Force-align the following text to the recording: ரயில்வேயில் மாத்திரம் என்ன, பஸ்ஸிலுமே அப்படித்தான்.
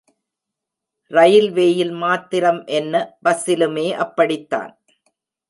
ரயில்வேயில் 1.11 1.91
மாத்திரம் 1.91 2.65
என்ன, 2.65 3.03
பஸ்ஸிலுமே 3.23 3.87
அப்படித்தான். 3.97 4.73